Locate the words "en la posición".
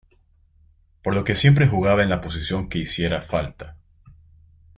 2.01-2.69